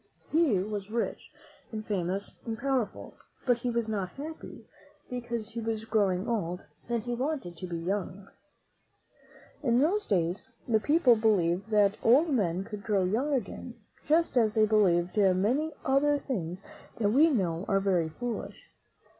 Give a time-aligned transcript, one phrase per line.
[0.31, 1.29] He was rich,
[1.71, 3.13] and famous, and powerful;
[3.45, 5.21] but he was not happy, :0; ?^^'^;:)■' THE MEN WHO FOUND AMERICA .■■■^■;^^^ 1.
[5.21, 8.27] ^toml because he was growing old and he wanted to be young.
[9.61, 13.75] In those days the people believed that old men could grow young again,
[14.07, 16.63] just as they |:';;• believed many other things
[16.97, 18.71] that we now know are very foolish.